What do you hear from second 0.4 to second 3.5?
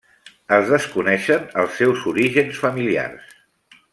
Es desconeixen els seus orígens familiars.